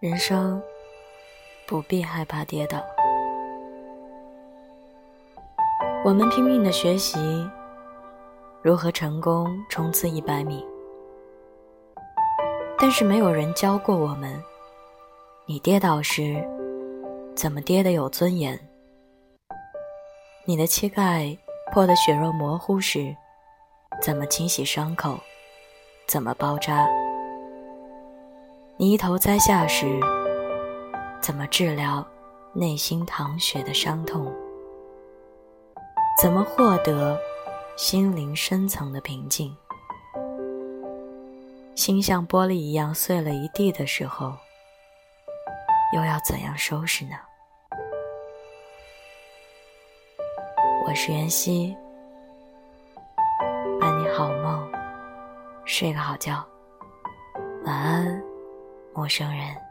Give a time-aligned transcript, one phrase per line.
[0.00, 0.62] 人生
[1.66, 2.80] 不必害怕跌倒。
[6.04, 7.18] 我们拼命的学习
[8.62, 10.64] 如何成功冲刺一百米，
[12.78, 14.40] 但是没有人教过我们：
[15.46, 16.46] 你跌倒时
[17.34, 18.56] 怎么跌得有尊严？
[20.44, 21.36] 你的膝盖
[21.72, 23.16] 破得血肉模糊时，
[24.00, 25.18] 怎么清洗伤口？
[26.06, 26.86] 怎么包扎？
[28.80, 29.98] 你一头栽下时，
[31.20, 32.06] 怎么治疗
[32.52, 34.32] 内心淌血的伤痛？
[36.22, 37.18] 怎么获得
[37.76, 39.52] 心灵深层的平静？
[41.74, 44.32] 心像玻璃一样碎了一地的时候，
[45.92, 47.16] 又要怎样收拾呢？
[50.86, 51.76] 我是袁熙，
[53.80, 54.70] 伴你好梦，
[55.64, 56.46] 睡个好觉，
[57.64, 58.27] 晚安。
[58.98, 59.67] 陌生人。